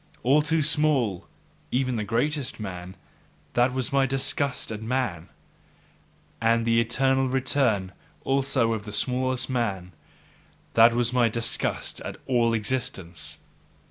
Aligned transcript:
All 0.23 0.41
too 0.41 0.63
small, 0.63 1.27
even 1.69 1.95
the 1.95 2.03
greatest 2.03 2.59
man! 2.59 2.95
that 3.53 3.71
was 3.71 3.93
my 3.93 4.07
disgust 4.07 4.71
at 4.71 4.81
man! 4.81 5.29
And 6.41 6.65
the 6.65 6.81
eternal 6.81 7.29
return 7.29 7.91
also 8.23 8.73
of 8.73 8.85
the 8.85 8.91
smallest 8.93 9.47
man! 9.47 9.91
that 10.73 10.95
was 10.95 11.13
my 11.13 11.29
disgust 11.29 11.99
at 11.99 12.17
all 12.25 12.55
existence! 12.55 13.37